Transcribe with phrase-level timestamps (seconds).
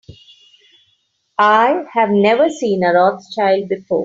[1.37, 3.99] I have never seen a Rothschild before.